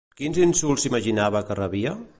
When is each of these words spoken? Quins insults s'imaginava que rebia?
Quins 0.19 0.39
insults 0.45 0.87
s'imaginava 0.87 1.47
que 1.51 1.63
rebia? 1.65 1.97